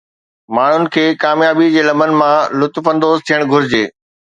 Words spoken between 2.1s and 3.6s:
مان لطف اندوز ٿيڻ